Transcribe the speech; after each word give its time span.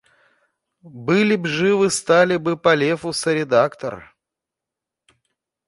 Были 1.09 1.35
б 1.35 1.47
живы— 1.47 1.91
стали 1.91 2.37
бы 2.37 2.57
по 2.57 2.73
Лефу 2.73 3.13
соредактор. 3.13 4.15